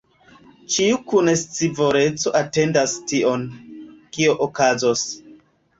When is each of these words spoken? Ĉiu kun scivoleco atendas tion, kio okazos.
Ĉiu 0.75 0.95
kun 1.11 1.29
scivoleco 1.41 2.33
atendas 2.41 2.99
tion, 3.13 3.45
kio 4.17 4.37
okazos. 4.49 5.11